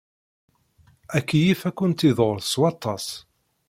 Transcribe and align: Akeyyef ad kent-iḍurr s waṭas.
Akeyyef 1.17 1.61
ad 1.69 1.73
kent-iḍurr 1.77 2.37
s 2.51 2.53
waṭas. 2.59 3.07